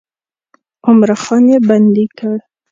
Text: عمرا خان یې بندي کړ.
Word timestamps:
عمرا 0.87 1.15
خان 1.23 1.43
یې 1.51 1.57
بندي 1.67 2.05
کړ. 2.17 2.37